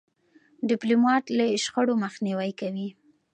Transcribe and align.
ډيپلومات 0.69 1.23
له 1.37 1.45
شخړو 1.63 1.93
مخنیوی 2.03 2.51
کوي. 2.59 2.87